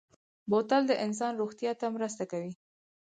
[0.49, 2.53] بوتل د انسان روغتیا ته مرسته کوي.